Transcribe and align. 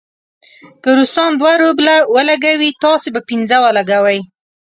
که 0.81 0.89
روسان 0.97 1.31
دوه 1.39 1.53
روبله 1.63 1.95
ولګوي، 2.15 2.69
تاسې 2.83 3.09
به 3.15 3.21
پنځه 3.29 3.57
ولګوئ. 3.65 4.19